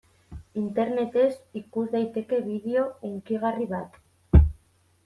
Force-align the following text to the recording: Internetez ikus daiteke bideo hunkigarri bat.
Internetez 0.61 1.35
ikus 1.61 1.83
daiteke 1.93 2.41
bideo 2.49 2.87
hunkigarri 3.13 3.71
bat. 3.77 4.03